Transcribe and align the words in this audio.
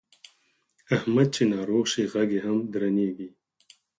احمد 0.95 1.27
چې 1.35 1.43
ناروغ 1.53 1.83
شي 1.91 2.03
غږ 2.13 2.29
یې 2.35 2.41
هم 2.45 2.57
درنېږي. 2.73 3.29